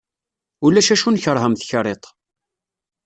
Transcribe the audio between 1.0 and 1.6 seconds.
nekreh am